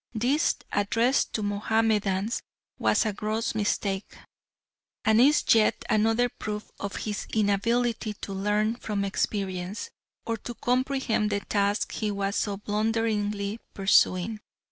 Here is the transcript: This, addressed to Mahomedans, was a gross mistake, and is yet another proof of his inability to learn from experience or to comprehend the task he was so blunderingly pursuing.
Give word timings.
This, 0.15 0.55
addressed 0.71 1.31
to 1.33 1.43
Mahomedans, 1.43 2.41
was 2.79 3.05
a 3.05 3.13
gross 3.13 3.53
mistake, 3.53 4.17
and 5.05 5.21
is 5.21 5.43
yet 5.53 5.85
another 5.91 6.27
proof 6.27 6.71
of 6.79 6.95
his 6.95 7.27
inability 7.35 8.13
to 8.21 8.33
learn 8.33 8.77
from 8.77 9.05
experience 9.05 9.91
or 10.25 10.37
to 10.37 10.55
comprehend 10.55 11.29
the 11.29 11.41
task 11.41 11.91
he 11.91 12.09
was 12.09 12.35
so 12.35 12.57
blunderingly 12.57 13.59
pursuing. 13.75 14.39